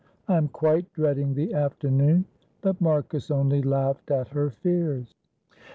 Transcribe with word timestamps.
I 0.27 0.35
am 0.35 0.47
quite 0.47 0.91
dreading 0.93 1.35
the 1.35 1.53
afternoon." 1.53 2.25
But 2.61 2.81
Marcus 2.81 3.29
only 3.29 3.61
laughed 3.61 4.09
at 4.09 4.29
her 4.29 4.49
fears. 4.49 5.13